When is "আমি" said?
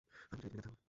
0.29-0.37